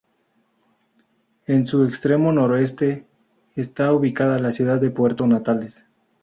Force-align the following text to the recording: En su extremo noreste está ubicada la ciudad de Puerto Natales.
En 1.45 1.67
su 1.67 1.83
extremo 1.85 2.31
noreste 2.31 3.05
está 3.55 3.93
ubicada 3.93 4.39
la 4.39 4.49
ciudad 4.49 4.81
de 4.81 4.89
Puerto 4.89 5.27
Natales. 5.27 5.85